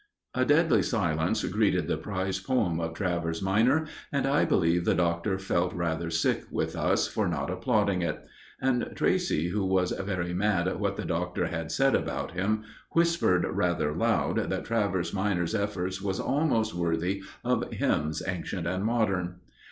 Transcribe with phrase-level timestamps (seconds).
[0.33, 5.37] A deadly silence greeted the prize poem of Travers minor, and I believe the Doctor
[5.37, 8.19] felt rather sick with us for not applauding it.
[8.59, 13.43] And Tracey, who was very mad at what the Doctor had said about him, whispered
[13.45, 19.35] rather loud that Travers minor's effort was almost worthy of Hymns Ancient and Modern.